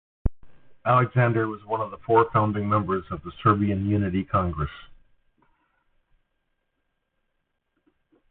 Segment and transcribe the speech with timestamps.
[0.83, 4.71] Alexander was one of the four founding members of the Serbian Unity Congress.